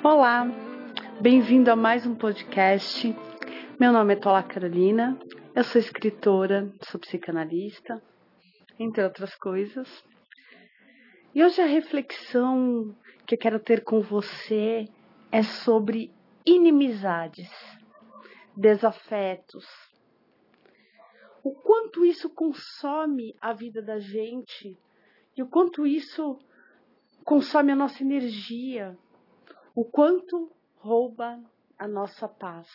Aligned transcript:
Olá, 0.00 0.46
bem-vindo 1.20 1.72
a 1.72 1.76
mais 1.76 2.06
um 2.06 2.14
podcast. 2.14 3.12
Meu 3.80 3.90
nome 3.90 4.12
é 4.12 4.16
Tola 4.16 4.44
Carolina, 4.44 5.18
eu 5.52 5.64
sou 5.64 5.80
escritora, 5.80 6.72
sou 6.84 7.00
psicanalista, 7.00 8.00
entre 8.78 9.02
outras 9.02 9.34
coisas. 9.34 9.88
E 11.34 11.42
hoje 11.42 11.60
a 11.60 11.66
reflexão 11.66 12.94
que 13.26 13.34
eu 13.34 13.38
quero 13.38 13.58
ter 13.58 13.82
com 13.82 14.00
você 14.00 14.88
é 15.32 15.42
sobre 15.42 16.12
inimizades, 16.46 17.50
desafetos. 18.56 19.66
O 21.42 21.50
quanto 21.50 22.04
isso 22.04 22.30
consome 22.30 23.34
a 23.40 23.52
vida 23.52 23.82
da 23.82 23.98
gente 23.98 24.78
e 25.36 25.42
o 25.42 25.48
quanto 25.48 25.84
isso 25.84 26.38
consome 27.24 27.72
a 27.72 27.76
nossa 27.76 28.00
energia, 28.00 28.96
o 29.78 29.84
quanto 29.84 30.50
rouba 30.78 31.40
a 31.78 31.86
nossa 31.86 32.26
paz. 32.26 32.66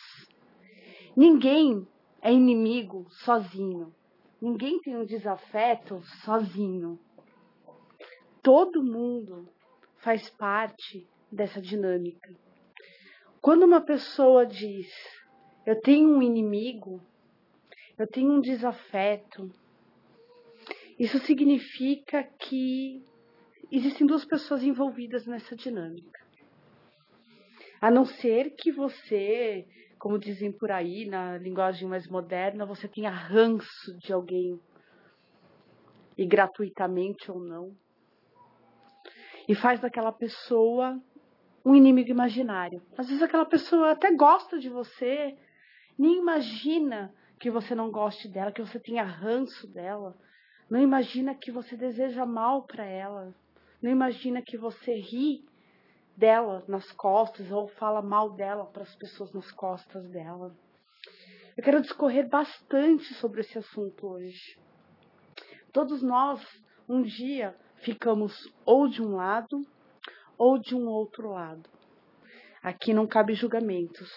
Ninguém 1.14 1.86
é 2.22 2.32
inimigo 2.32 3.04
sozinho. 3.10 3.94
Ninguém 4.40 4.80
tem 4.80 4.96
um 4.96 5.04
desafeto 5.04 6.02
sozinho. 6.24 6.98
Todo 8.42 8.82
mundo 8.82 9.46
faz 9.98 10.30
parte 10.30 11.06
dessa 11.30 11.60
dinâmica. 11.60 12.34
Quando 13.38 13.64
uma 13.64 13.82
pessoa 13.82 14.46
diz, 14.46 14.90
eu 15.66 15.78
tenho 15.82 16.08
um 16.08 16.22
inimigo, 16.22 17.02
eu 17.98 18.06
tenho 18.06 18.32
um 18.32 18.40
desafeto, 18.40 19.52
isso 20.98 21.18
significa 21.18 22.24
que 22.38 23.04
existem 23.70 24.06
duas 24.06 24.24
pessoas 24.24 24.62
envolvidas 24.62 25.26
nessa 25.26 25.54
dinâmica. 25.54 26.23
A 27.84 27.90
não 27.90 28.06
ser 28.06 28.56
que 28.56 28.72
você, 28.72 29.68
como 29.98 30.18
dizem 30.18 30.50
por 30.50 30.70
aí, 30.70 31.04
na 31.04 31.36
linguagem 31.36 31.86
mais 31.86 32.08
moderna, 32.08 32.64
você 32.64 32.88
tenha 32.88 33.10
ranço 33.10 33.94
de 33.98 34.10
alguém, 34.10 34.58
e 36.16 36.24
gratuitamente 36.24 37.30
ou 37.30 37.38
não, 37.38 37.76
e 39.46 39.54
faz 39.54 39.80
daquela 39.80 40.10
pessoa 40.10 40.98
um 41.62 41.74
inimigo 41.74 42.08
imaginário. 42.08 42.80
Às 42.96 43.08
vezes 43.08 43.22
aquela 43.22 43.44
pessoa 43.44 43.90
até 43.90 44.10
gosta 44.14 44.58
de 44.58 44.70
você, 44.70 45.36
nem 45.98 46.16
imagina 46.16 47.12
que 47.38 47.50
você 47.50 47.74
não 47.74 47.90
goste 47.90 48.28
dela, 48.28 48.50
que 48.50 48.62
você 48.62 48.80
tenha 48.80 49.04
ranço 49.04 49.66
dela, 49.68 50.16
não 50.70 50.80
imagina 50.80 51.34
que 51.34 51.52
você 51.52 51.76
deseja 51.76 52.24
mal 52.24 52.62
para 52.62 52.86
ela, 52.86 53.34
não 53.82 53.90
imagina 53.90 54.40
que 54.40 54.56
você 54.56 54.94
ri 54.94 55.44
dela 56.16 56.64
nas 56.68 56.90
costas 56.92 57.50
ou 57.50 57.68
fala 57.68 58.00
mal 58.00 58.30
dela 58.30 58.66
para 58.66 58.82
as 58.82 58.94
pessoas 58.96 59.32
nas 59.32 59.50
costas 59.52 60.08
dela. 60.08 60.54
Eu 61.56 61.62
quero 61.62 61.80
discorrer 61.80 62.28
bastante 62.28 63.14
sobre 63.14 63.40
esse 63.40 63.58
assunto 63.58 64.06
hoje. 64.06 64.58
Todos 65.72 66.02
nós, 66.02 66.40
um 66.88 67.02
dia, 67.02 67.56
ficamos 67.76 68.32
ou 68.64 68.88
de 68.88 69.02
um 69.02 69.14
lado 69.14 69.60
ou 70.38 70.58
de 70.58 70.74
um 70.74 70.86
outro 70.86 71.30
lado. 71.30 71.68
Aqui 72.62 72.92
não 72.92 73.06
cabe 73.06 73.34
julgamentos. 73.34 74.10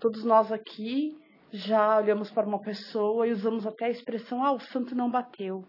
Todos 0.00 0.24
nós 0.24 0.52
aqui 0.52 1.16
já 1.50 1.98
olhamos 1.98 2.30
para 2.30 2.46
uma 2.46 2.60
pessoa 2.60 3.26
e 3.26 3.32
usamos 3.32 3.66
até 3.66 3.86
a 3.86 3.90
expressão: 3.90 4.44
ah, 4.44 4.52
o 4.52 4.60
santo 4.60 4.94
não 4.94 5.10
bateu. 5.10 5.64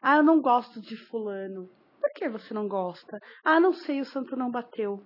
Ah, 0.00 0.16
eu 0.16 0.22
não 0.22 0.40
gosto 0.40 0.80
de 0.80 0.96
Fulano. 0.96 1.68
Que 2.16 2.30
você 2.30 2.54
não 2.54 2.66
gosta? 2.66 3.20
Ah, 3.44 3.60
não 3.60 3.74
sei, 3.74 4.00
o 4.00 4.04
santo 4.06 4.34
não 4.34 4.50
bateu. 4.50 5.04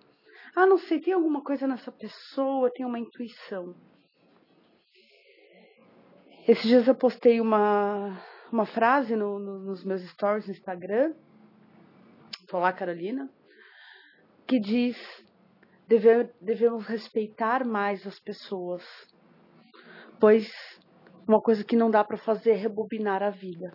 Ah, 0.55 0.65
não 0.65 0.79
sei, 0.79 1.01
tem 1.01 1.13
alguma 1.13 1.43
coisa 1.43 1.67
nessa 1.67 1.91
pessoa, 1.91 2.71
tem 2.73 2.87
uma 2.87 3.01
intuição. 3.01 3.75
Esses 6.47 6.63
dias 6.63 6.87
eu 6.87 6.95
postei 6.95 7.41
uma, 7.41 8.17
uma 8.53 8.65
frase 8.65 9.17
no, 9.17 9.41
no, 9.41 9.59
nos 9.59 9.85
meus 9.85 10.03
stories 10.03 10.47
no 10.47 10.53
Instagram. 10.53 11.13
Tô 12.47 12.61
lá, 12.61 12.73
Carolina. 12.73 13.29
Que 14.47 14.61
diz: 14.61 14.97
deve, 15.89 16.33
devemos 16.41 16.87
respeitar 16.87 17.65
mais 17.65 18.07
as 18.07 18.21
pessoas. 18.21 18.85
Pois 20.21 20.49
uma 21.27 21.41
coisa 21.41 21.65
que 21.65 21.75
não 21.75 21.91
dá 21.91 22.05
para 22.05 22.19
fazer 22.19 22.53
é 22.53 22.57
rebobinar 22.57 23.21
a 23.21 23.31
vida. 23.31 23.73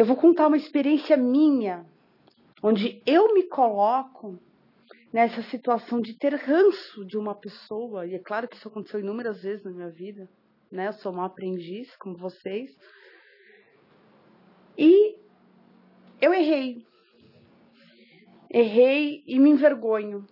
Eu 0.00 0.06
vou 0.06 0.16
contar 0.16 0.46
uma 0.46 0.56
experiência 0.56 1.14
minha, 1.14 1.84
onde 2.62 3.02
eu 3.04 3.34
me 3.34 3.42
coloco 3.42 4.40
nessa 5.12 5.42
situação 5.42 6.00
de 6.00 6.16
ter 6.16 6.34
ranço 6.36 7.04
de 7.04 7.18
uma 7.18 7.34
pessoa, 7.34 8.06
e 8.06 8.14
é 8.14 8.18
claro 8.18 8.48
que 8.48 8.56
isso 8.56 8.66
aconteceu 8.66 8.98
inúmeras 8.98 9.42
vezes 9.42 9.62
na 9.62 9.70
minha 9.70 9.90
vida, 9.90 10.26
né? 10.72 10.88
Eu 10.88 10.94
sou 10.94 11.12
uma 11.12 11.26
aprendiz, 11.26 11.94
como 11.96 12.16
vocês. 12.16 12.74
E 14.78 15.18
eu 16.18 16.32
errei. 16.32 16.82
Errei 18.48 19.22
e 19.26 19.38
me 19.38 19.50
envergonho, 19.50 20.26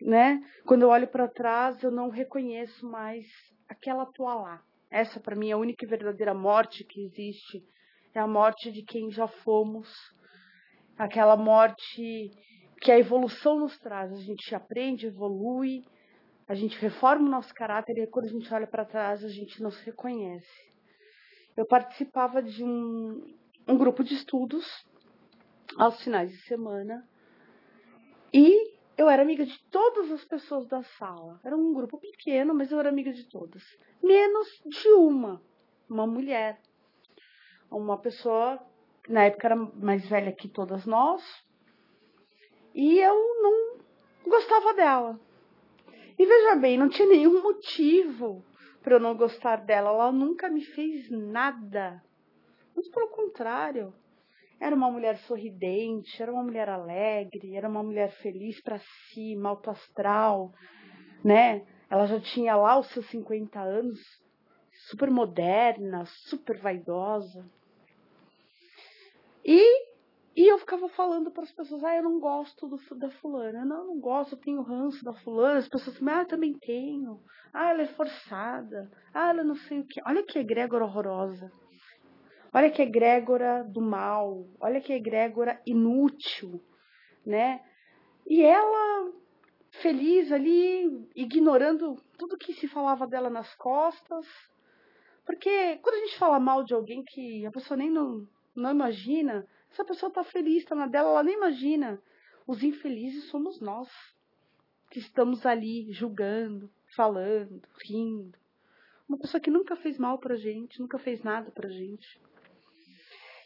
né? 0.00 0.42
Quando 0.64 0.84
eu 0.84 0.88
olho 0.88 1.06
para 1.06 1.28
trás, 1.28 1.82
eu 1.82 1.90
não 1.90 2.08
reconheço 2.08 2.86
mais 2.86 3.26
aquela 3.68 4.06
tua 4.06 4.34
lá. 4.34 4.62
Essa 4.90 5.20
para 5.20 5.36
mim 5.36 5.50
é 5.50 5.52
a 5.52 5.58
única 5.58 5.84
e 5.84 5.88
verdadeira 5.88 6.32
morte 6.32 6.82
que 6.82 7.04
existe 7.04 7.62
é 8.14 8.20
a 8.20 8.26
morte 8.26 8.70
de 8.70 8.82
quem 8.82 9.10
já 9.10 9.26
fomos, 9.26 9.88
aquela 10.96 11.36
morte 11.36 12.30
que 12.80 12.90
a 12.90 12.98
evolução 12.98 13.60
nos 13.60 13.78
traz. 13.78 14.12
A 14.12 14.20
gente 14.20 14.54
aprende, 14.54 15.06
evolui, 15.06 15.84
a 16.46 16.54
gente 16.54 16.78
reforma 16.78 17.26
o 17.26 17.30
nosso 17.30 17.54
caráter 17.54 17.96
e 17.98 18.06
quando 18.06 18.26
a 18.26 18.30
gente 18.30 18.52
olha 18.52 18.66
para 18.66 18.84
trás 18.84 19.24
a 19.24 19.28
gente 19.28 19.62
não 19.62 19.70
se 19.70 19.84
reconhece. 19.84 20.72
Eu 21.56 21.66
participava 21.66 22.42
de 22.42 22.62
um, 22.64 23.34
um 23.68 23.76
grupo 23.76 24.02
de 24.02 24.14
estudos 24.14 24.66
aos 25.78 26.02
finais 26.02 26.30
de 26.30 26.38
semana 26.42 27.08
e 28.32 28.72
eu 28.96 29.08
era 29.08 29.22
amiga 29.22 29.44
de 29.46 29.58
todas 29.70 30.10
as 30.10 30.24
pessoas 30.24 30.66
da 30.66 30.82
sala. 30.82 31.40
Era 31.44 31.56
um 31.56 31.72
grupo 31.72 31.98
pequeno, 31.98 32.54
mas 32.54 32.70
eu 32.70 32.78
era 32.78 32.88
amiga 32.88 33.12
de 33.12 33.24
todas, 33.24 33.62
menos 34.02 34.60
de 34.66 34.88
uma, 34.88 35.42
uma 35.88 36.06
mulher 36.06 36.60
uma 37.72 37.98
pessoa 37.98 38.60
na 39.08 39.24
época 39.24 39.48
era 39.48 39.56
mais 39.56 40.08
velha 40.08 40.32
que 40.32 40.48
todas 40.48 40.86
nós, 40.86 41.22
e 42.74 42.98
eu 42.98 43.42
não 43.42 43.78
gostava 44.26 44.74
dela. 44.74 45.20
E 46.18 46.24
veja 46.24 46.56
bem, 46.56 46.78
não 46.78 46.88
tinha 46.88 47.08
nenhum 47.08 47.42
motivo 47.42 48.44
para 48.82 48.94
eu 48.94 49.00
não 49.00 49.16
gostar 49.16 49.56
dela. 49.56 49.90
Ela 49.90 50.12
nunca 50.12 50.48
me 50.48 50.62
fez 50.64 51.10
nada. 51.10 52.02
Muito 52.74 52.90
pelo 52.90 53.08
contrário. 53.08 53.92
Era 54.60 54.76
uma 54.76 54.90
mulher 54.90 55.16
sorridente, 55.18 56.22
era 56.22 56.32
uma 56.32 56.44
mulher 56.44 56.68
alegre, 56.68 57.56
era 57.56 57.68
uma 57.68 57.82
mulher 57.82 58.12
feliz 58.12 58.60
para 58.60 58.78
cima, 58.78 59.48
alto 59.48 59.70
astral, 59.70 60.52
né? 61.24 61.66
Ela 61.90 62.06
já 62.06 62.20
tinha 62.20 62.54
lá 62.54 62.78
os 62.78 62.86
seus 62.90 63.04
50 63.10 63.60
anos, 63.60 63.98
super 64.88 65.10
moderna, 65.10 66.04
super 66.06 66.58
vaidosa. 66.60 67.44
E, 69.44 69.86
e 70.36 70.46
eu 70.50 70.58
ficava 70.58 70.88
falando 70.90 71.30
para 71.30 71.42
as 71.42 71.52
pessoas, 71.52 71.82
ah, 71.84 71.96
eu 71.96 72.02
não 72.02 72.20
gosto 72.20 72.68
do, 72.68 72.78
da 72.96 73.10
fulana. 73.10 73.64
Não, 73.64 73.78
eu 73.78 73.86
não 73.86 74.00
gosto, 74.00 74.32
eu 74.32 74.38
tenho 74.38 74.62
ranço 74.62 75.04
da 75.04 75.12
fulana. 75.12 75.58
As 75.58 75.68
pessoas 75.68 75.96
assim, 75.96 76.08
ah, 76.08 76.20
eu 76.20 76.26
também 76.26 76.54
tenho. 76.54 77.20
Ah, 77.52 77.70
ela 77.70 77.82
é 77.82 77.86
forçada. 77.88 78.90
Ah, 79.12 79.30
ela 79.30 79.44
não 79.44 79.56
sei 79.56 79.80
o 79.80 79.86
que. 79.86 80.00
Olha 80.06 80.22
que 80.22 80.38
egrégora 80.38 80.84
horrorosa. 80.84 81.52
Olha 82.54 82.70
que 82.70 82.82
egrégora 82.82 83.64
do 83.64 83.80
mal. 83.80 84.46
Olha 84.60 84.80
que 84.80 84.92
egrégora 84.92 85.60
inútil, 85.66 86.62
né? 87.24 87.60
E 88.26 88.42
ela 88.42 89.12
feliz 89.80 90.30
ali, 90.30 91.08
ignorando 91.16 91.96
tudo 92.18 92.36
que 92.36 92.52
se 92.54 92.68
falava 92.68 93.06
dela 93.06 93.30
nas 93.30 93.54
costas. 93.54 94.26
Porque 95.24 95.78
quando 95.78 95.96
a 95.96 95.98
gente 96.00 96.18
fala 96.18 96.38
mal 96.38 96.64
de 96.64 96.74
alguém 96.74 97.02
que 97.04 97.46
a 97.46 97.50
pessoa 97.50 97.76
nem 97.76 97.90
não, 97.90 98.26
não 98.54 98.70
imagina. 98.70 99.46
Essa 99.70 99.84
pessoa 99.84 100.08
está 100.08 100.22
feliz, 100.22 100.62
está 100.62 100.74
na 100.74 100.86
dela, 100.86 101.10
ela 101.10 101.22
nem 101.22 101.34
imagina. 101.34 102.02
Os 102.46 102.62
infelizes 102.62 103.24
somos 103.24 103.60
nós, 103.60 103.88
que 104.90 104.98
estamos 104.98 105.46
ali 105.46 105.90
julgando, 105.92 106.70
falando, 106.94 107.62
rindo. 107.84 108.38
Uma 109.08 109.18
pessoa 109.18 109.40
que 109.40 109.50
nunca 109.50 109.76
fez 109.76 109.98
mal 109.98 110.18
pra 110.18 110.36
gente, 110.36 110.80
nunca 110.80 110.98
fez 110.98 111.22
nada 111.22 111.50
pra 111.50 111.68
gente. 111.68 112.20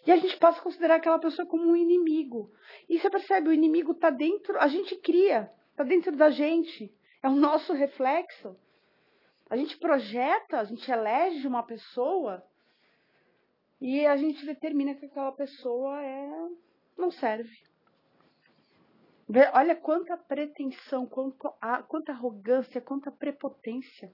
E 0.06 0.12
a 0.12 0.16
gente 0.16 0.36
passa 0.38 0.60
a 0.60 0.62
considerar 0.62 0.96
aquela 0.96 1.18
pessoa 1.18 1.46
como 1.46 1.68
um 1.68 1.76
inimigo. 1.76 2.52
E 2.88 2.98
você 2.98 3.10
percebe, 3.10 3.48
o 3.48 3.52
inimigo 3.52 3.92
está 3.92 4.08
dentro, 4.08 4.58
a 4.58 4.68
gente 4.68 4.94
cria, 4.96 5.50
está 5.70 5.82
dentro 5.82 6.16
da 6.16 6.30
gente. 6.30 6.92
É 7.22 7.28
o 7.28 7.34
nosso 7.34 7.72
reflexo. 7.72 8.56
A 9.50 9.56
gente 9.56 9.76
projeta, 9.78 10.60
a 10.60 10.64
gente 10.64 10.90
elege 10.90 11.46
uma 11.46 11.62
pessoa 11.62 12.44
e 13.80 14.06
a 14.06 14.16
gente 14.16 14.44
determina 14.46 14.94
que 14.94 15.06
aquela 15.06 15.32
pessoa 15.32 16.02
é 16.02 16.48
não 16.96 17.10
serve. 17.10 17.56
Olha 19.52 19.74
quanta 19.74 20.16
pretensão, 20.16 21.06
quanta 21.06 22.12
arrogância, 22.12 22.80
quanta 22.80 23.10
prepotência. 23.10 24.12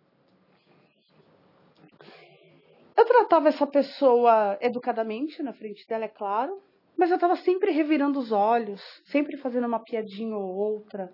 Eu 2.96 3.04
tratava 3.06 3.48
essa 3.48 3.66
pessoa 3.66 4.56
educadamente 4.60 5.42
na 5.42 5.52
frente 5.52 5.86
dela, 5.86 6.04
é 6.04 6.08
claro, 6.08 6.62
mas 6.96 7.10
eu 7.10 7.16
estava 7.16 7.36
sempre 7.36 7.72
revirando 7.72 8.18
os 8.18 8.32
olhos, 8.32 8.80
sempre 9.06 9.36
fazendo 9.36 9.66
uma 9.66 9.80
piadinha 9.80 10.36
ou 10.36 10.54
outra, 10.54 11.12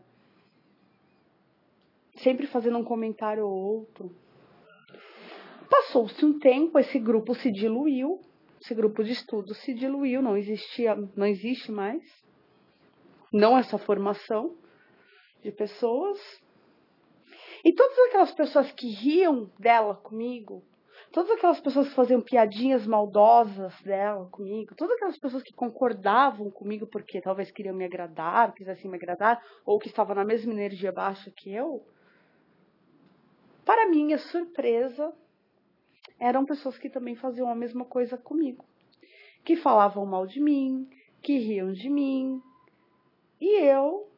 sempre 2.16 2.46
fazendo 2.46 2.78
um 2.78 2.84
comentário 2.84 3.46
ou 3.46 3.52
outro. 3.52 4.14
Passou-se 5.68 6.24
um 6.24 6.38
tempo, 6.38 6.78
esse 6.78 6.98
grupo 6.98 7.34
se 7.34 7.50
diluiu, 7.50 8.20
esse 8.60 8.74
grupo 8.74 9.04
de 9.04 9.12
estudo 9.12 9.54
se 9.54 9.72
diluiu, 9.72 10.20
não 10.20 10.36
existia, 10.36 10.96
não 11.16 11.26
existe 11.26 11.70
mais, 11.70 12.02
não 13.32 13.56
essa 13.56 13.78
formação 13.78 14.56
de 15.42 15.52
pessoas. 15.52 16.18
E 17.64 17.72
todas 17.72 17.98
aquelas 18.08 18.32
pessoas 18.32 18.72
que 18.72 18.88
riam 18.88 19.50
dela 19.58 19.94
comigo, 19.94 20.64
todas 21.12 21.30
aquelas 21.30 21.60
pessoas 21.60 21.88
que 21.88 21.94
faziam 21.94 22.20
piadinhas 22.20 22.86
maldosas 22.86 23.80
dela 23.82 24.28
comigo, 24.30 24.74
todas 24.74 24.96
aquelas 24.96 25.18
pessoas 25.18 25.42
que 25.42 25.54
concordavam 25.54 26.50
comigo 26.50 26.86
porque 26.86 27.20
talvez 27.20 27.50
queriam 27.50 27.74
me 27.74 27.84
agradar, 27.84 28.54
quisessem 28.54 28.90
me 28.90 28.96
agradar, 28.96 29.40
ou 29.64 29.78
que 29.78 29.88
estavam 29.88 30.14
na 30.14 30.24
mesma 30.24 30.52
energia 30.52 30.92
baixa 30.92 31.30
que 31.30 31.52
eu, 31.52 31.84
para 33.64 33.88
minha 33.88 34.18
surpresa, 34.18 35.12
eram 36.18 36.44
pessoas 36.44 36.76
que 36.78 36.90
também 36.90 37.14
faziam 37.14 37.48
a 37.48 37.54
mesma 37.54 37.84
coisa 37.84 38.16
comigo. 38.16 38.64
Que 39.44 39.56
falavam 39.56 40.04
mal 40.04 40.26
de 40.26 40.40
mim, 40.40 40.88
que 41.22 41.38
riam 41.38 41.72
de 41.72 41.88
mim. 41.88 42.40
E 43.40 43.60
eu, 43.60 44.08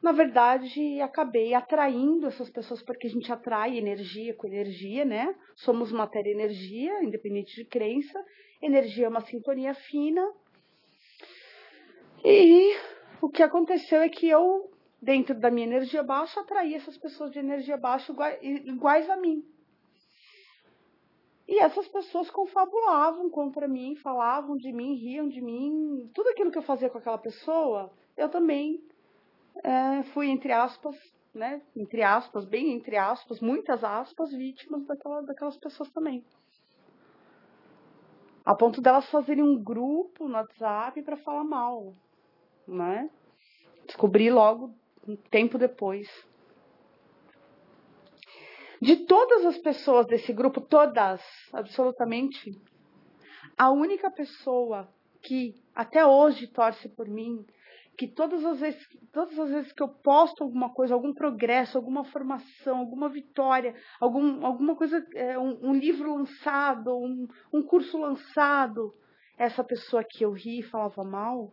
na 0.00 0.12
verdade, 0.12 1.00
acabei 1.00 1.54
atraindo 1.54 2.26
essas 2.26 2.48
pessoas 2.48 2.82
porque 2.82 3.06
a 3.06 3.10
gente 3.10 3.32
atrai 3.32 3.76
energia 3.76 4.34
com 4.34 4.46
energia, 4.46 5.04
né? 5.04 5.34
Somos 5.54 5.92
matéria 5.92 6.30
e 6.30 6.34
energia, 6.34 7.02
independente 7.02 7.54
de 7.54 7.64
crença. 7.64 8.24
Energia 8.60 9.06
é 9.06 9.08
uma 9.08 9.20
sintonia 9.20 9.74
fina. 9.74 10.22
E 12.24 12.76
o 13.20 13.28
que 13.28 13.42
aconteceu 13.42 14.00
é 14.00 14.08
que 14.08 14.28
eu, 14.28 14.70
dentro 15.00 15.34
da 15.34 15.50
minha 15.50 15.66
energia 15.66 16.04
baixa, 16.04 16.40
atraí 16.40 16.74
essas 16.74 16.96
pessoas 16.96 17.32
de 17.32 17.40
energia 17.40 17.76
baixa 17.76 18.14
iguais 18.42 19.10
a 19.10 19.16
mim. 19.16 19.44
E 21.52 21.58
essas 21.58 21.86
pessoas 21.86 22.30
confabulavam 22.30 23.28
contra 23.28 23.68
mim, 23.68 23.94
falavam 23.96 24.56
de 24.56 24.72
mim, 24.72 24.94
riam 24.94 25.28
de 25.28 25.42
mim. 25.42 26.10
Tudo 26.14 26.30
aquilo 26.30 26.50
que 26.50 26.56
eu 26.56 26.62
fazia 26.62 26.88
com 26.88 26.96
aquela 26.96 27.18
pessoa, 27.18 27.92
eu 28.16 28.30
também 28.30 28.82
é, 29.62 30.02
fui, 30.14 30.30
entre 30.30 30.50
aspas, 30.50 30.96
né? 31.34 31.60
Entre 31.76 32.02
aspas, 32.02 32.46
bem 32.46 32.72
entre 32.72 32.96
aspas, 32.96 33.38
muitas 33.40 33.84
aspas, 33.84 34.32
vítimas 34.32 34.86
daquela, 34.86 35.20
daquelas 35.20 35.58
pessoas 35.58 35.90
também. 35.90 36.24
A 38.46 38.54
ponto 38.54 38.80
delas 38.80 39.10
fazerem 39.10 39.44
um 39.44 39.62
grupo 39.62 40.26
no 40.26 40.36
WhatsApp 40.36 41.02
para 41.02 41.18
falar 41.18 41.44
mal, 41.44 41.92
né? 42.66 43.10
Descobri 43.86 44.30
logo 44.30 44.74
um 45.06 45.16
tempo 45.16 45.58
depois. 45.58 46.08
De 48.82 48.96
todas 48.96 49.46
as 49.46 49.56
pessoas 49.58 50.06
desse 50.06 50.32
grupo, 50.32 50.60
todas, 50.60 51.22
absolutamente, 51.52 52.50
a 53.56 53.70
única 53.70 54.10
pessoa 54.10 54.92
que 55.22 55.54
até 55.72 56.04
hoje 56.04 56.48
torce 56.48 56.88
por 56.88 57.06
mim, 57.06 57.46
que 57.96 58.08
todas 58.08 58.44
as 58.44 58.58
vezes, 58.58 58.84
todas 59.12 59.38
as 59.38 59.50
vezes 59.50 59.72
que 59.72 59.84
eu 59.84 59.88
posto 59.88 60.42
alguma 60.42 60.74
coisa, 60.74 60.94
algum 60.94 61.14
progresso, 61.14 61.78
alguma 61.78 62.02
formação, 62.06 62.78
alguma 62.78 63.08
vitória, 63.08 63.72
algum, 64.00 64.44
alguma 64.44 64.74
coisa, 64.74 65.06
é, 65.14 65.38
um, 65.38 65.68
um, 65.68 65.74
livro 65.74 66.16
lançado, 66.16 66.92
um, 66.92 67.28
um 67.52 67.62
curso 67.62 67.96
lançado, 67.96 68.92
essa 69.38 69.62
pessoa 69.62 70.02
que 70.02 70.24
eu 70.24 70.32
ri 70.32 70.58
e 70.58 70.64
falava 70.64 71.04
mal, 71.04 71.52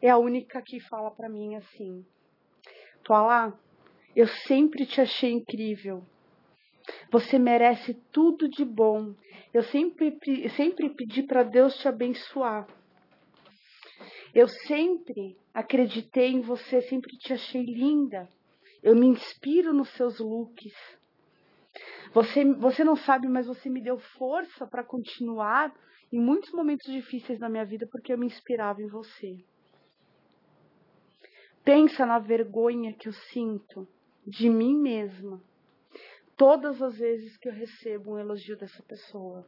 é 0.00 0.08
a 0.08 0.16
única 0.16 0.62
que 0.62 0.80
fala 0.80 1.10
para 1.10 1.28
mim 1.28 1.54
assim: 1.54 2.02
Toalá, 3.04 3.52
eu 4.16 4.26
sempre 4.26 4.86
te 4.86 5.02
achei 5.02 5.32
incrível. 5.32 6.02
Você 7.10 7.38
merece 7.38 7.94
tudo 8.12 8.48
de 8.48 8.64
bom. 8.64 9.14
Eu 9.52 9.62
sempre, 9.64 10.48
sempre 10.50 10.90
pedi 10.90 11.22
para 11.22 11.42
Deus 11.42 11.76
te 11.78 11.88
abençoar. 11.88 12.66
Eu 14.34 14.48
sempre 14.48 15.36
acreditei 15.52 16.30
em 16.32 16.40
você, 16.40 16.80
sempre 16.82 17.16
te 17.18 17.32
achei 17.32 17.62
linda. 17.62 18.28
Eu 18.82 18.96
me 18.96 19.06
inspiro 19.06 19.72
nos 19.72 19.90
seus 19.90 20.18
looks. 20.18 20.72
Você, 22.12 22.44
você 22.54 22.82
não 22.82 22.96
sabe, 22.96 23.28
mas 23.28 23.46
você 23.46 23.68
me 23.68 23.82
deu 23.82 23.98
força 23.98 24.66
para 24.66 24.84
continuar 24.84 25.72
em 26.12 26.20
muitos 26.20 26.52
momentos 26.52 26.90
difíceis 26.90 27.38
na 27.38 27.48
minha 27.48 27.64
vida 27.64 27.86
porque 27.90 28.12
eu 28.12 28.18
me 28.18 28.26
inspirava 28.26 28.82
em 28.82 28.88
você. 28.88 29.38
Pensa 31.64 32.04
na 32.04 32.18
vergonha 32.18 32.92
que 32.92 33.08
eu 33.08 33.12
sinto 33.12 33.86
de 34.26 34.48
mim 34.50 34.76
mesma 34.76 35.40
todas 36.36 36.82
as 36.82 36.98
vezes 36.98 37.36
que 37.36 37.48
eu 37.48 37.52
recebo 37.52 38.12
um 38.12 38.18
elogio 38.18 38.56
dessa 38.56 38.82
pessoa. 38.82 39.46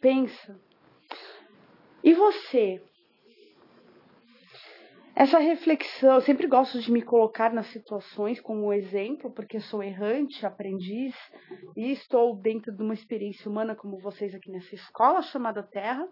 Pensa. 0.00 0.58
E 2.02 2.14
você? 2.14 2.82
Essa 5.14 5.38
reflexão, 5.38 6.14
eu 6.14 6.20
sempre 6.22 6.46
gosto 6.46 6.80
de 6.80 6.90
me 6.90 7.02
colocar 7.02 7.52
nas 7.52 7.66
situações 7.66 8.40
como 8.40 8.72
exemplo, 8.72 9.30
porque 9.30 9.60
sou 9.60 9.82
errante, 9.82 10.46
aprendiz, 10.46 11.14
e 11.76 11.90
estou 11.90 12.34
dentro 12.34 12.72
de 12.72 12.82
uma 12.82 12.94
experiência 12.94 13.50
humana 13.50 13.76
como 13.76 13.98
vocês 13.98 14.34
aqui 14.34 14.50
nessa 14.50 14.74
escola 14.74 15.20
chamada 15.20 15.62
Terra. 15.62 16.08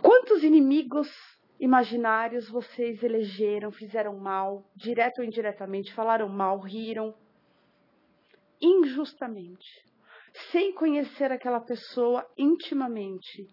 Quantos 0.00 0.44
inimigos 0.44 1.10
imaginários 1.60 2.48
vocês 2.48 3.02
elegeram, 3.02 3.70
fizeram 3.70 4.18
mal, 4.18 4.64
direto 4.74 5.18
ou 5.18 5.24
indiretamente, 5.24 5.92
falaram 5.92 6.26
mal, 6.26 6.58
riram, 6.58 7.14
injustamente, 8.60 9.68
sem 10.50 10.72
conhecer 10.72 11.30
aquela 11.30 11.60
pessoa 11.60 12.26
intimamente, 12.36 13.46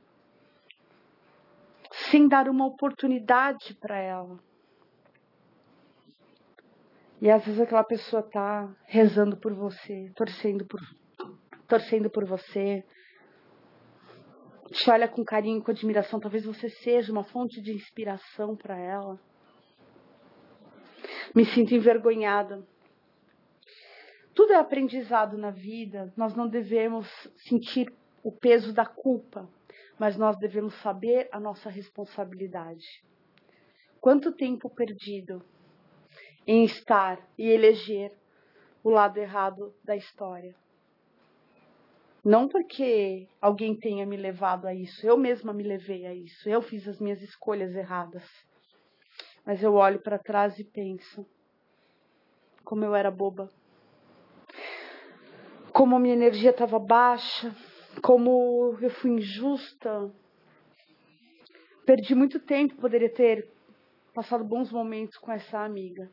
sem 2.10 2.30
dar 2.30 2.48
uma 2.48 2.66
oportunidade 2.66 3.76
para 3.76 4.00
ela. 4.00 4.40
E 7.22 7.30
às 7.30 7.44
vezes 7.46 7.60
aquela 7.60 7.84
pessoa 7.84 8.24
tá 8.24 8.74
rezando 8.86 9.36
por 9.38 9.54
você, 9.54 10.12
torcendo 10.16 10.66
por, 10.66 10.80
torcendo 11.68 12.10
por 12.10 12.26
você, 12.26 12.86
te 14.72 14.90
olha 14.90 15.08
com 15.08 15.24
carinho, 15.24 15.64
com 15.64 15.72
admiração, 15.72 16.20
talvez 16.20 16.46
você 16.46 16.70
seja 16.70 17.12
uma 17.12 17.24
fonte 17.24 17.62
de 17.62 17.74
inspiração 17.74 18.56
para 18.56 18.78
ela. 18.78 19.20
Me 21.34 21.46
sinto 21.46 21.74
envergonhada. 21.74 22.66
Tudo 24.34 24.54
é 24.54 24.56
aprendizado 24.56 25.38
na 25.38 25.52
vida, 25.52 26.14
nós 26.16 26.36
não 26.36 26.48
devemos 26.48 27.08
sentir 27.48 27.92
o 28.24 28.32
peso 28.32 28.74
da 28.74 28.86
culpa, 28.86 29.50
mas 29.98 30.16
nós 30.18 30.38
devemos 30.38 30.76
saber 30.76 31.28
a 31.32 31.40
nossa 31.40 31.70
responsabilidade. 31.70 33.04
Quanto 34.00 34.32
tempo 34.32 34.70
perdido 34.70 35.44
em 36.46 36.64
estar 36.64 37.20
e 37.38 37.50
eleger 37.50 38.12
o 38.84 38.90
lado 38.90 39.18
errado 39.18 39.74
da 39.84 39.96
história. 39.96 40.56
Não 42.28 42.46
porque 42.46 43.26
alguém 43.40 43.74
tenha 43.74 44.06
me 44.06 44.18
levado 44.18 44.68
a 44.68 44.74
isso, 44.74 45.08
eu 45.08 45.16
mesma 45.16 45.54
me 45.54 45.64
levei 45.64 46.06
a 46.06 46.14
isso, 46.14 46.50
eu 46.50 46.62
fiz 46.62 46.86
as 46.86 47.00
minhas 47.00 47.22
escolhas 47.22 47.74
erradas. 47.74 48.22
Mas 49.46 49.64
eu 49.64 49.76
olho 49.76 50.02
para 50.02 50.20
trás 50.20 50.60
e 50.60 50.66
penso 50.66 51.26
como 52.66 52.84
eu 52.84 52.94
era 52.94 53.10
boba. 53.10 53.50
Como 55.72 55.96
a 55.96 56.00
minha 56.02 56.16
energia 56.16 56.50
estava 56.50 56.78
baixa, 56.78 57.56
como 58.04 58.78
eu 58.82 58.90
fui 58.90 59.12
injusta. 59.12 60.12
Perdi 61.86 62.14
muito 62.14 62.42
tempo, 62.42 62.76
poderia 62.76 63.10
ter 63.10 63.50
passado 64.14 64.44
bons 64.44 64.70
momentos 64.70 65.18
com 65.18 65.32
essa 65.32 65.60
amiga, 65.60 66.12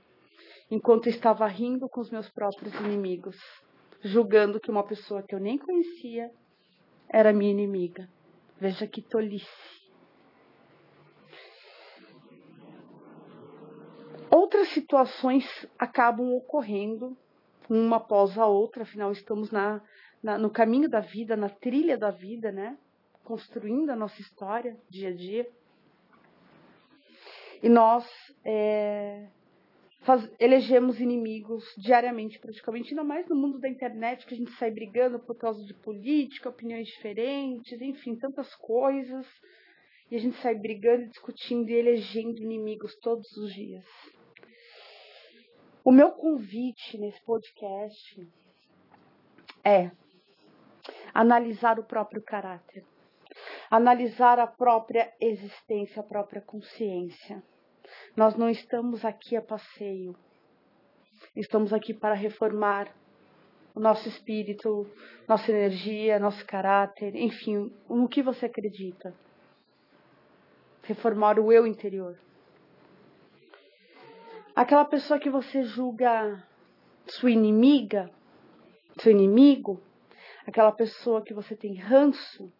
enquanto 0.70 1.08
estava 1.08 1.44
rindo 1.48 1.88
com 1.88 2.00
os 2.00 2.08
meus 2.08 2.30
próprios 2.30 2.72
inimigos 2.74 3.63
julgando 4.04 4.60
que 4.60 4.70
uma 4.70 4.84
pessoa 4.84 5.22
que 5.22 5.34
eu 5.34 5.40
nem 5.40 5.56
conhecia 5.56 6.30
era 7.08 7.32
minha 7.32 7.50
inimiga. 7.50 8.08
Veja 8.60 8.86
que 8.86 9.00
tolice. 9.00 9.48
Outras 14.30 14.68
situações 14.68 15.44
acabam 15.78 16.34
ocorrendo 16.34 17.16
uma 17.68 17.96
após 17.96 18.36
a 18.36 18.46
outra, 18.46 18.82
afinal 18.82 19.10
estamos 19.10 19.50
na, 19.50 19.80
na, 20.22 20.36
no 20.36 20.50
caminho 20.50 20.88
da 20.88 21.00
vida, 21.00 21.36
na 21.36 21.48
trilha 21.48 21.96
da 21.96 22.10
vida, 22.10 22.52
né? 22.52 22.76
Construindo 23.24 23.90
a 23.90 23.96
nossa 23.96 24.20
história 24.20 24.76
dia 24.90 25.08
a 25.08 25.14
dia. 25.14 25.48
E 27.62 27.68
nós 27.68 28.04
é, 28.44 29.28
faz, 30.04 30.30
elegemos 30.38 31.00
inimigos 31.00 31.64
diariamente, 31.76 32.38
praticamente, 32.38 32.90
ainda 32.90 33.02
mais 33.02 33.26
no 33.28 33.34
mundo 33.34 33.58
da 33.58 33.68
internet, 33.68 34.26
que 34.26 34.34
a 34.34 34.36
gente 34.36 34.52
sai 34.52 34.70
brigando 34.70 35.18
por 35.18 35.34
causa 35.34 35.64
de 35.64 35.74
política, 35.74 36.48
opiniões 36.48 36.86
diferentes, 36.86 37.80
enfim, 37.80 38.14
tantas 38.14 38.54
coisas. 38.54 39.26
E 40.10 40.16
a 40.16 40.20
gente 40.20 40.36
sai 40.36 40.54
brigando, 40.54 41.08
discutindo 41.08 41.70
e 41.70 41.74
elegendo 41.74 42.42
inimigos 42.42 42.94
todos 42.96 43.34
os 43.36 43.52
dias. 43.52 43.84
O 45.82 45.90
meu 45.90 46.12
convite 46.12 46.98
nesse 46.98 47.22
podcast 47.24 48.28
é 49.64 49.90
analisar 51.12 51.78
o 51.78 51.84
próprio 51.84 52.22
caráter, 52.22 52.84
analisar 53.70 54.38
a 54.38 54.46
própria 54.46 55.12
existência, 55.20 56.00
a 56.00 56.04
própria 56.04 56.42
consciência. 56.42 57.42
Nós 58.16 58.36
não 58.36 58.48
estamos 58.48 59.04
aqui 59.04 59.36
a 59.36 59.42
passeio, 59.42 60.16
estamos 61.34 61.72
aqui 61.72 61.92
para 61.92 62.14
reformar 62.14 62.94
o 63.74 63.80
nosso 63.80 64.08
espírito, 64.08 64.86
nossa 65.26 65.50
energia, 65.50 66.18
nosso 66.18 66.44
caráter, 66.46 67.16
enfim, 67.16 67.72
no 67.88 68.08
que 68.08 68.22
você 68.22 68.46
acredita. 68.46 69.12
Reformar 70.82 71.40
o 71.40 71.50
eu 71.50 71.66
interior. 71.66 72.18
Aquela 74.54 74.84
pessoa 74.84 75.18
que 75.18 75.28
você 75.28 75.64
julga 75.64 76.40
sua 77.06 77.30
inimiga, 77.30 78.08
seu 79.00 79.10
inimigo, 79.10 79.82
aquela 80.46 80.70
pessoa 80.70 81.22
que 81.22 81.34
você 81.34 81.56
tem 81.56 81.74
ranço, 81.74 82.52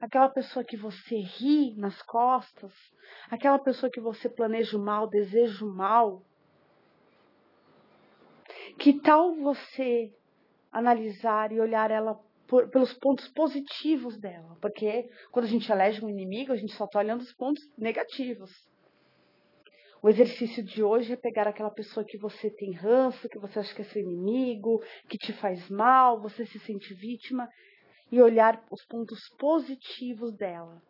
aquela 0.00 0.28
pessoa 0.28 0.64
que 0.64 0.76
você 0.76 1.16
ri 1.16 1.74
nas 1.76 2.00
costas, 2.02 2.72
aquela 3.30 3.58
pessoa 3.58 3.90
que 3.90 4.00
você 4.00 4.28
planeja 4.28 4.76
o 4.76 4.82
mal, 4.82 5.08
deseja 5.08 5.64
o 5.64 5.68
mal. 5.68 6.22
Que 8.78 9.00
tal 9.00 9.34
você 9.34 10.12
analisar 10.70 11.52
e 11.52 11.60
olhar 11.60 11.90
ela 11.90 12.20
por, 12.46 12.68
pelos 12.68 12.92
pontos 12.94 13.26
positivos 13.28 14.18
dela? 14.18 14.56
Porque 14.60 15.08
quando 15.30 15.46
a 15.46 15.48
gente 15.48 15.70
elege 15.70 16.04
um 16.04 16.10
inimigo, 16.10 16.52
a 16.52 16.56
gente 16.56 16.74
só 16.74 16.84
está 16.84 16.98
olhando 16.98 17.22
os 17.22 17.32
pontos 17.32 17.62
negativos. 17.76 18.50
O 20.02 20.10
exercício 20.10 20.62
de 20.62 20.82
hoje 20.82 21.14
é 21.14 21.16
pegar 21.16 21.48
aquela 21.48 21.70
pessoa 21.70 22.04
que 22.04 22.18
você 22.18 22.50
tem 22.50 22.72
ranço, 22.72 23.28
que 23.28 23.38
você 23.38 23.58
acha 23.58 23.74
que 23.74 23.80
é 23.80 23.84
seu 23.86 24.02
inimigo, 24.02 24.82
que 25.08 25.16
te 25.16 25.32
faz 25.32 25.68
mal, 25.70 26.20
você 26.20 26.44
se 26.44 26.58
sente 26.60 26.92
vítima 26.94 27.48
e 28.10 28.20
olhar 28.20 28.62
os 28.70 28.84
pontos 28.84 29.28
positivos 29.38 30.32
dela. 30.32 30.80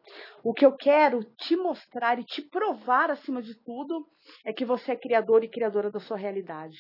O 0.43 0.53
que 0.53 0.65
eu 0.65 0.73
quero 0.73 1.25
te 1.25 1.57
mostrar 1.57 2.19
e 2.19 2.25
te 2.25 2.43
provar 2.43 3.11
acima 3.11 3.41
de 3.41 3.55
tudo 3.55 4.07
é 4.45 4.53
que 4.53 4.65
você 4.65 4.93
é 4.93 4.97
criador 4.97 5.43
e 5.43 5.49
criadora 5.49 5.91
da 5.91 6.01
sua 6.01 6.17
realidade. 6.17 6.79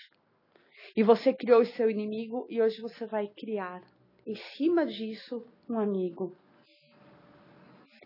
E 0.95 1.02
você 1.02 1.33
criou 1.33 1.62
o 1.62 1.66
seu 1.66 1.90
inimigo 1.90 2.47
e 2.49 2.61
hoje 2.61 2.81
você 2.81 3.07
vai 3.07 3.28
criar 3.28 3.83
em 4.26 4.37
cima 4.37 4.85
disso 4.85 5.45
um 5.69 5.78
amigo. 5.78 6.35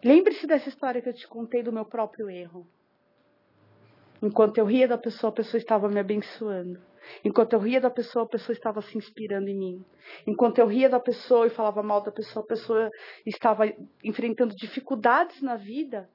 Lembre-se 0.02 0.46
dessa 0.46 0.68
história 0.68 1.02
que 1.02 1.08
eu 1.08 1.14
te 1.14 1.28
contei 1.28 1.62
do 1.62 1.72
meu 1.72 1.84
próprio 1.84 2.30
erro. 2.30 2.66
Enquanto 4.22 4.58
eu 4.58 4.64
ria 4.64 4.86
da 4.86 4.98
pessoa, 4.98 5.30
a 5.30 5.34
pessoa 5.34 5.58
estava 5.58 5.88
me 5.88 5.98
abençoando. 5.98 6.89
Enquanto 7.24 7.52
eu 7.54 7.58
ria 7.58 7.80
da 7.80 7.90
pessoa, 7.90 8.24
a 8.24 8.28
pessoa 8.28 8.54
estava 8.54 8.82
se 8.82 8.96
inspirando 8.96 9.48
em 9.48 9.56
mim. 9.56 9.84
Enquanto 10.26 10.58
eu 10.58 10.66
ria 10.66 10.88
da 10.88 11.00
pessoa 11.00 11.46
e 11.46 11.50
falava 11.50 11.82
mal 11.82 12.00
da 12.00 12.12
pessoa, 12.12 12.44
a 12.44 12.48
pessoa 12.48 12.90
estava 13.26 13.64
enfrentando 14.04 14.54
dificuldades 14.54 15.40
na 15.42 15.56
vida 15.56 16.08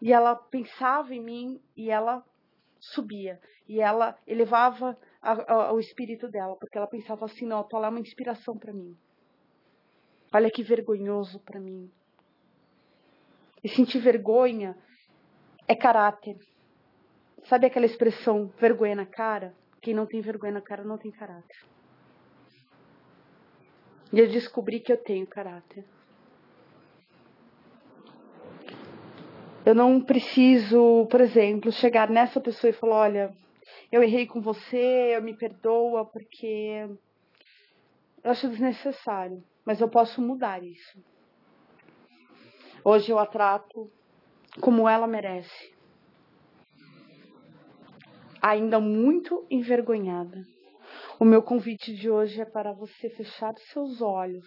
e 0.00 0.12
ela 0.12 0.34
pensava 0.34 1.14
em 1.14 1.22
mim 1.22 1.60
e 1.76 1.90
ela 1.90 2.22
subia. 2.78 3.40
E 3.68 3.80
ela 3.80 4.16
elevava 4.26 4.96
a, 5.22 5.52
a, 5.52 5.72
o 5.72 5.80
espírito 5.80 6.28
dela, 6.28 6.56
porque 6.56 6.76
ela 6.76 6.86
pensava 6.86 7.24
assim: 7.24 7.46
não, 7.46 7.60
a 7.60 7.64
tua 7.64 7.86
é 7.86 7.88
uma 7.88 8.00
inspiração 8.00 8.58
para 8.58 8.72
mim. 8.72 8.96
Olha 10.32 10.50
que 10.50 10.62
vergonhoso 10.62 11.40
para 11.40 11.60
mim. 11.60 11.90
E 13.62 13.68
sentir 13.68 13.98
vergonha 13.98 14.76
é 15.66 15.74
caráter. 15.74 16.36
Sabe 17.44 17.66
aquela 17.66 17.86
expressão 17.86 18.48
vergonha 18.58 18.94
na 18.94 19.06
cara? 19.06 19.54
Quem 19.84 19.92
não 19.92 20.06
tem 20.06 20.22
vergonha 20.22 20.54
na 20.54 20.62
cara 20.62 20.82
não 20.82 20.96
tem 20.96 21.10
caráter. 21.10 21.58
E 24.10 24.18
eu 24.18 24.26
descobri 24.26 24.80
que 24.80 24.90
eu 24.90 24.96
tenho 24.96 25.26
caráter. 25.26 25.84
Eu 29.66 29.74
não 29.74 30.00
preciso, 30.00 31.06
por 31.10 31.20
exemplo, 31.20 31.70
chegar 31.70 32.08
nessa 32.08 32.40
pessoa 32.40 32.70
e 32.70 32.72
falar: 32.72 32.96
olha, 32.96 33.36
eu 33.92 34.02
errei 34.02 34.26
com 34.26 34.40
você, 34.40 35.14
eu 35.14 35.22
me 35.22 35.36
perdoa, 35.36 36.06
porque 36.06 36.88
eu 38.22 38.30
acho 38.30 38.48
desnecessário. 38.48 39.44
Mas 39.66 39.82
eu 39.82 39.88
posso 39.90 40.22
mudar 40.22 40.64
isso. 40.64 40.98
Hoje 42.82 43.12
eu 43.12 43.18
a 43.18 43.26
trato 43.26 43.92
como 44.62 44.88
ela 44.88 45.06
merece 45.06 45.73
ainda 48.44 48.78
muito 48.78 49.46
envergonhada. 49.50 50.46
O 51.18 51.24
meu 51.24 51.42
convite 51.42 51.94
de 51.94 52.10
hoje 52.10 52.42
é 52.42 52.44
para 52.44 52.74
você 52.74 53.08
fechar 53.08 53.54
seus 53.56 54.02
olhos. 54.02 54.46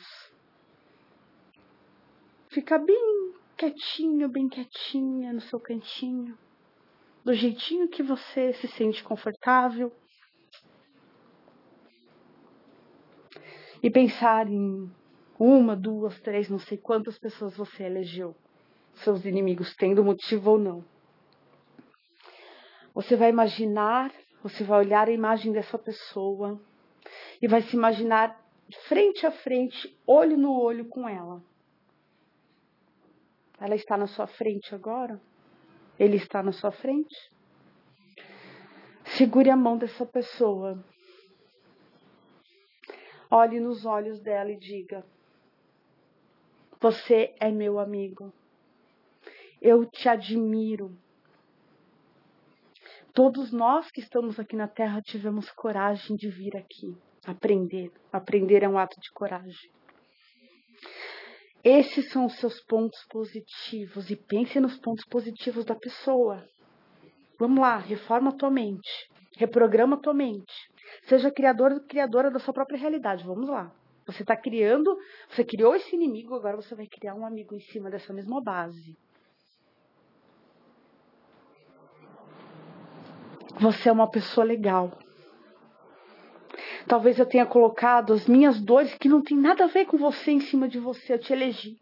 Ficar 2.50 2.78
bem 2.78 3.34
quietinho, 3.58 4.30
bem 4.30 4.48
quietinha 4.48 5.34
no 5.34 5.42
seu 5.42 5.60
cantinho, 5.60 6.38
do 7.26 7.34
jeitinho 7.34 7.90
que 7.90 8.04
você 8.04 8.54
se 8.54 8.68
sente 8.68 9.04
confortável. 9.04 9.92
E 13.82 13.90
pensar 13.90 14.48
em 14.48 14.92
uma, 15.40 15.76
duas, 15.76 16.20
três, 16.22 16.50
não 16.50 16.60
sei 16.60 16.78
quantas 16.78 17.18
pessoas 17.18 17.58
você 17.58 17.86
elegeu, 17.86 18.36
seus 18.94 19.26
inimigos, 19.26 19.76
tendo 19.76 20.04
motivo 20.04 20.52
ou 20.52 20.60
não. 20.60 20.97
Você 22.98 23.16
vai 23.16 23.30
imaginar, 23.30 24.12
você 24.42 24.64
vai 24.64 24.80
olhar 24.80 25.08
a 25.08 25.12
imagem 25.12 25.54
dessa 25.54 25.78
pessoa 25.78 26.60
e 27.40 27.48
vai 27.48 27.62
se 27.62 27.76
imaginar 27.76 28.44
frente 28.88 29.24
a 29.24 29.30
frente, 29.30 29.96
olho 30.08 30.36
no 30.36 30.60
olho 30.60 30.84
com 30.90 31.08
ela. 31.08 31.40
Ela 33.60 33.76
está 33.76 33.96
na 33.96 34.08
sua 34.08 34.26
frente 34.26 34.74
agora? 34.74 35.22
Ele 36.00 36.18
está 36.18 36.42
na 36.42 36.52
sua 36.52 36.72
frente? 36.72 37.16
Segure 39.16 39.52
a 39.52 39.56
mão 39.56 39.78
dessa 39.78 40.04
pessoa. 40.04 40.84
Olhe 43.30 43.60
nos 43.60 43.86
olhos 43.86 44.20
dela 44.22 44.52
e 44.52 44.58
diga: 44.58 45.06
Você 46.82 47.36
é 47.40 47.52
meu 47.52 47.78
amigo. 47.78 48.34
Eu 49.62 49.86
te 49.86 50.10
admiro. 50.10 50.98
Todos 53.18 53.52
nós 53.52 53.90
que 53.90 54.00
estamos 54.00 54.40
aqui 54.40 54.56
na 54.56 54.68
Terra 54.68 55.02
tivemos 55.02 55.50
coragem 55.50 56.16
de 56.16 56.30
vir 56.30 56.56
aqui 56.56 56.96
aprender. 57.26 57.92
Aprender 58.14 58.62
é 58.62 58.70
um 58.70 58.78
ato 58.78 58.96
de 59.02 59.12
coragem. 59.12 59.72
Esses 61.64 62.12
são 62.12 62.28
os 62.28 62.36
seus 62.36 62.64
pontos 62.66 63.04
positivos 63.10 64.12
e 64.12 64.16
pense 64.16 64.60
nos 64.60 64.78
pontos 64.78 65.04
positivos 65.06 65.66
da 65.66 65.74
pessoa. 65.74 66.48
Vamos 67.40 67.60
lá, 67.60 67.78
reforma 67.78 68.38
tua 68.38 68.52
mente, 68.52 69.10
reprograma 69.36 70.00
tua 70.00 70.14
mente. 70.14 70.54
Seja 71.10 71.32
criador 71.32 71.88
criadora 71.88 72.30
da 72.30 72.38
sua 72.38 72.54
própria 72.54 72.78
realidade. 72.78 73.24
Vamos 73.24 73.50
lá. 73.50 73.74
Você 74.06 74.22
está 74.22 74.38
criando, 74.38 74.96
você 75.28 75.44
criou 75.44 75.76
esse 75.76 75.96
inimigo, 75.96 76.36
agora 76.36 76.56
você 76.56 76.76
vai 76.76 76.86
criar 76.86 77.16
um 77.16 77.26
amigo 77.26 77.56
em 77.56 77.62
cima 77.62 77.90
dessa 77.90 78.14
mesma 78.14 78.40
base. 78.44 78.96
Você 83.60 83.90
é 83.90 83.92
uma 83.92 84.10
pessoa 84.10 84.46
legal. 84.46 84.98
Talvez 86.88 87.20
eu 87.20 87.26
tenha 87.26 87.46
colocado 87.46 88.14
as 88.14 88.28
minhas 88.28 88.62
dores 88.62 88.94
que 88.96 89.10
não 89.10 89.22
tem 89.22 89.38
nada 89.38 89.66
a 89.66 89.68
ver 89.68 89.86
com 89.86 89.98
você 89.98 90.32
em 90.32 90.40
cima 90.40 90.68
de 90.68 90.80
você. 90.80 91.14
Eu 91.14 91.20
te 91.20 91.34
elegi. 91.34 91.78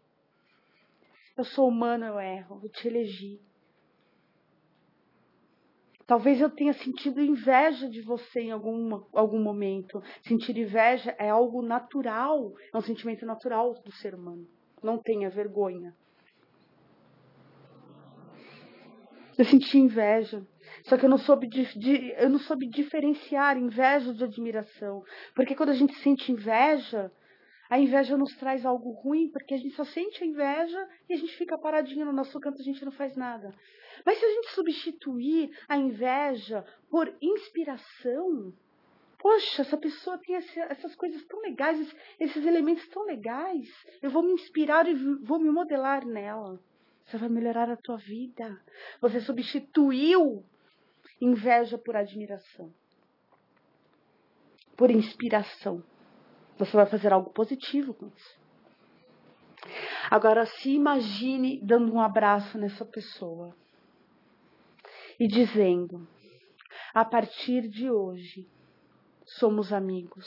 Eu 1.36 1.44
sou 1.44 1.68
humana, 1.68 2.06
eu 2.06 2.18
erro. 2.18 2.60
Eu 2.62 2.70
te 2.70 2.88
elegi. 2.88 3.40
Talvez 6.06 6.40
eu 6.40 6.48
tenha 6.48 6.72
sentido 6.72 7.20
inveja 7.20 7.88
de 7.90 8.00
você 8.00 8.40
em 8.40 8.52
algum, 8.52 9.02
algum 9.12 9.42
momento. 9.42 10.00
Sentir 10.22 10.56
inveja 10.56 11.14
é 11.18 11.28
algo 11.28 11.62
natural, 11.62 12.54
é 12.72 12.78
um 12.78 12.80
sentimento 12.80 13.26
natural 13.26 13.74
do 13.84 13.90
ser 13.90 14.14
humano. 14.14 14.46
Não 14.82 14.98
tenha 14.98 15.28
vergonha. 15.28 15.92
Eu 19.36 19.44
senti 19.44 19.78
inveja. 19.78 20.46
Só 20.84 20.96
que 20.96 21.04
eu 21.04 21.08
não 21.08 21.18
soube, 21.18 21.48
eu 22.18 22.30
não 22.30 22.38
soube 22.38 22.68
diferenciar 22.68 23.56
inveja 23.56 24.12
de 24.12 24.24
admiração. 24.24 25.02
Porque 25.34 25.54
quando 25.54 25.70
a 25.70 25.74
gente 25.74 25.94
sente 25.96 26.30
inveja, 26.32 27.10
A 27.68 27.78
inveja 27.78 28.16
nos 28.16 28.34
traz 28.36 28.64
algo 28.64 28.92
ruim, 28.92 29.28
porque 29.28 29.54
a 29.54 29.58
gente 29.58 29.74
só 29.74 29.84
sente 29.84 30.22
a 30.22 30.26
inveja 30.26 30.88
e 31.08 31.14
a 31.14 31.16
gente 31.16 31.36
fica 31.36 31.58
paradinho 31.58 32.06
no 32.06 32.12
nosso 32.12 32.38
canto, 32.38 32.60
a 32.60 32.64
gente 32.64 32.84
não 32.84 32.92
faz 32.92 33.16
nada. 33.16 33.52
Mas 34.04 34.18
se 34.18 34.24
a 34.24 34.30
gente 34.34 34.52
substituir 34.52 35.50
a 35.68 35.76
inveja 35.76 36.64
por 36.88 37.12
inspiração, 37.20 38.52
poxa, 39.18 39.62
essa 39.62 39.76
pessoa 39.76 40.18
tem 40.18 40.36
essas 40.36 40.94
coisas 40.94 41.24
tão 41.24 41.40
legais, 41.40 41.94
esses 42.20 42.46
elementos 42.46 42.86
tão 42.88 43.04
legais, 43.04 43.68
eu 44.00 44.10
vou 44.10 44.22
me 44.22 44.32
inspirar 44.32 44.86
e 44.86 44.94
vou 44.94 45.40
me 45.40 45.50
modelar 45.50 46.06
nela. 46.06 46.60
Você 47.04 47.18
vai 47.18 47.28
melhorar 47.28 47.70
a 47.70 47.76
tua 47.76 47.96
vida. 47.96 48.60
Você 49.00 49.20
substituiu 49.20 50.44
inveja 51.20 51.78
por 51.78 51.96
admiração, 51.96 52.72
por 54.76 54.90
inspiração. 54.90 55.82
Você 56.58 56.76
vai 56.76 56.86
fazer 56.86 57.12
algo 57.12 57.30
positivo 57.30 57.92
com 57.94 58.06
isso. 58.08 58.40
Agora, 60.10 60.46
se 60.46 60.70
imagine 60.70 61.60
dando 61.62 61.92
um 61.92 62.00
abraço 62.00 62.56
nessa 62.58 62.84
pessoa 62.84 63.54
e 65.18 65.26
dizendo: 65.26 66.06
a 66.94 67.04
partir 67.04 67.68
de 67.68 67.90
hoje, 67.90 68.48
somos 69.24 69.72
amigos. 69.72 70.26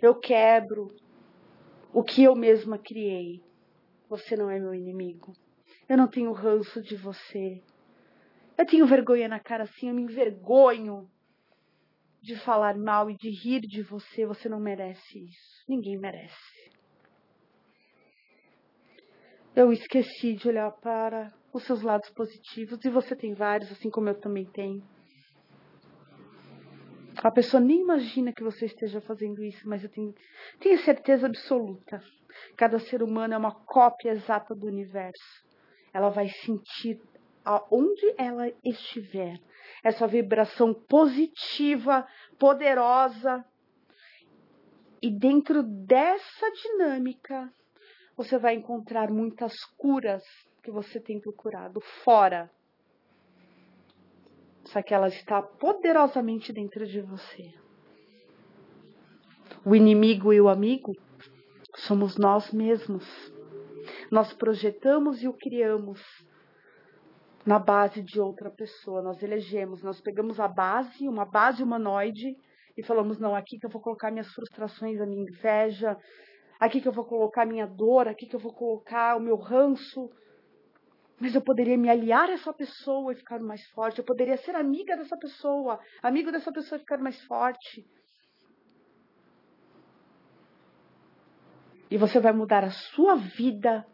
Eu 0.00 0.14
quebro 0.14 0.88
o 1.92 2.02
que 2.02 2.22
eu 2.24 2.34
mesma 2.34 2.78
criei. 2.78 3.42
Você 4.08 4.36
não 4.36 4.50
é 4.50 4.58
meu 4.58 4.74
inimigo. 4.74 5.32
Eu 5.88 5.96
não 5.96 6.08
tenho 6.08 6.32
ranço 6.32 6.82
de 6.82 6.96
você. 6.96 7.62
Eu 8.60 8.66
tenho 8.66 8.86
vergonha 8.86 9.26
na 9.26 9.40
cara 9.40 9.64
assim, 9.64 9.88
eu 9.88 9.94
me 9.94 10.02
envergonho 10.02 11.10
de 12.20 12.36
falar 12.36 12.76
mal 12.76 13.08
e 13.10 13.16
de 13.16 13.30
rir 13.30 13.60
de 13.62 13.82
você. 13.82 14.26
Você 14.26 14.50
não 14.50 14.60
merece 14.60 15.18
isso. 15.18 15.64
Ninguém 15.66 15.96
merece. 15.96 16.70
Eu 19.56 19.72
esqueci 19.72 20.34
de 20.34 20.46
olhar 20.46 20.70
para 20.72 21.32
os 21.54 21.64
seus 21.64 21.80
lados 21.80 22.10
positivos 22.10 22.84
e 22.84 22.90
você 22.90 23.16
tem 23.16 23.32
vários, 23.32 23.72
assim 23.72 23.88
como 23.88 24.10
eu 24.10 24.20
também 24.20 24.44
tenho. 24.44 24.86
A 27.16 27.30
pessoa 27.30 27.62
nem 27.62 27.80
imagina 27.80 28.30
que 28.30 28.44
você 28.44 28.66
esteja 28.66 29.00
fazendo 29.00 29.42
isso, 29.42 29.66
mas 29.66 29.82
eu 29.82 29.88
tenho, 29.88 30.14
tenho 30.58 30.78
certeza 30.80 31.26
absoluta. 31.26 31.98
Cada 32.58 32.78
ser 32.78 33.02
humano 33.02 33.32
é 33.32 33.38
uma 33.38 33.54
cópia 33.64 34.10
exata 34.10 34.54
do 34.54 34.66
universo. 34.66 35.48
Ela 35.94 36.10
vai 36.10 36.28
sentir 36.28 37.00
aonde 37.50 38.14
ela 38.16 38.48
estiver 38.64 39.40
essa 39.82 40.06
vibração 40.06 40.72
positiva, 40.72 42.06
poderosa. 42.38 43.44
E 45.02 45.10
dentro 45.10 45.64
dessa 45.64 46.50
dinâmica, 46.52 47.52
você 48.16 48.38
vai 48.38 48.54
encontrar 48.54 49.10
muitas 49.10 49.64
curas 49.76 50.22
que 50.62 50.70
você 50.70 51.00
tem 51.00 51.18
procurado 51.18 51.80
fora. 52.04 52.48
Só 54.66 54.80
que 54.80 54.94
ela 54.94 55.08
está 55.08 55.42
poderosamente 55.42 56.52
dentro 56.52 56.86
de 56.86 57.00
você. 57.00 57.52
O 59.64 59.74
inimigo 59.74 60.32
e 60.32 60.40
o 60.40 60.48
amigo 60.48 60.94
somos 61.74 62.16
nós 62.16 62.52
mesmos. 62.52 63.04
Nós 64.08 64.32
projetamos 64.34 65.20
e 65.22 65.26
o 65.26 65.32
criamos 65.32 66.00
na 67.44 67.58
base 67.58 68.02
de 68.02 68.20
outra 68.20 68.50
pessoa. 68.50 69.02
Nós 69.02 69.22
elegemos, 69.22 69.82
nós 69.82 70.00
pegamos 70.00 70.38
a 70.38 70.48
base, 70.48 71.08
uma 71.08 71.24
base 71.24 71.62
humanoide, 71.62 72.36
e 72.76 72.82
falamos: 72.82 73.18
não, 73.18 73.34
aqui 73.34 73.58
que 73.58 73.66
eu 73.66 73.70
vou 73.70 73.80
colocar 73.80 74.10
minhas 74.10 74.32
frustrações, 74.32 75.00
a 75.00 75.06
minha 75.06 75.22
inveja, 75.22 75.96
aqui 76.58 76.80
que 76.80 76.88
eu 76.88 76.92
vou 76.92 77.04
colocar 77.04 77.46
minha 77.46 77.66
dor, 77.66 78.08
aqui 78.08 78.26
que 78.26 78.36
eu 78.36 78.40
vou 78.40 78.52
colocar 78.52 79.16
o 79.16 79.20
meu 79.20 79.36
ranço. 79.36 80.10
Mas 81.18 81.34
eu 81.34 81.42
poderia 81.42 81.76
me 81.76 81.90
aliar 81.90 82.30
a 82.30 82.32
essa 82.32 82.50
pessoa 82.50 83.12
e 83.12 83.16
ficar 83.16 83.40
mais 83.40 83.62
forte. 83.72 83.98
Eu 83.98 84.04
poderia 84.04 84.38
ser 84.38 84.56
amiga 84.56 84.96
dessa 84.96 85.18
pessoa, 85.18 85.78
amigo 86.02 86.32
dessa 86.32 86.50
pessoa 86.50 86.78
e 86.78 86.80
ficar 86.80 86.96
mais 86.96 87.20
forte. 87.24 87.84
E 91.90 91.98
você 91.98 92.18
vai 92.20 92.32
mudar 92.32 92.64
a 92.64 92.70
sua 92.70 93.16
vida 93.16 93.84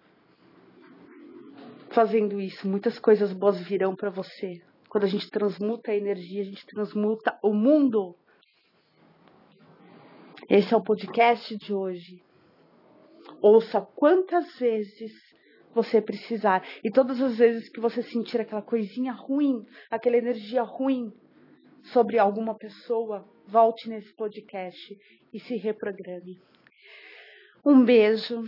fazendo 1.91 2.41
isso. 2.41 2.69
Muitas 2.69 2.99
coisas 2.99 3.33
boas 3.33 3.61
virão 3.61 3.95
para 3.95 4.11
você. 4.11 4.61
Quando 4.89 5.05
a 5.05 5.09
gente 5.09 5.31
transmuta 5.31 5.91
a 5.91 5.97
energia, 5.97 6.43
a 6.43 6.45
gente 6.45 6.67
transmuta 6.67 7.39
o 7.43 7.53
mundo. 7.53 8.17
Esse 10.49 10.73
é 10.73 10.77
o 10.77 10.83
podcast 10.83 11.57
de 11.57 11.75
hoje. 11.75 12.23
Ouça 13.43 13.81
quantas 13.81 14.59
vezes 14.59 15.13
você 15.75 16.01
precisar. 16.01 16.67
E 16.83 16.91
todas 16.91 17.21
as 17.21 17.37
vezes 17.37 17.69
que 17.69 17.81
você 17.81 18.03
sentir 18.03 18.41
aquela 18.41 18.63
coisinha 18.63 19.13
ruim, 19.13 19.67
aquela 19.91 20.17
energia 20.17 20.63
ruim 20.63 21.13
sobre 21.93 22.19
alguma 22.19 22.57
pessoa, 22.57 23.29
volte 23.47 23.89
nesse 23.89 24.13
podcast 24.15 24.97
e 25.33 25.39
se 25.39 25.57
reprograme. 25.57 26.41
Um 27.65 27.85
beijo 27.85 28.45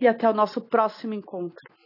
e 0.00 0.06
até 0.06 0.28
o 0.28 0.34
nosso 0.34 0.60
próximo 0.60 1.14
encontro. 1.14 1.79